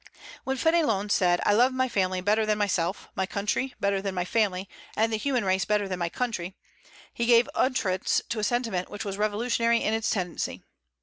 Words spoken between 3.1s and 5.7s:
my country better than my family, and the human race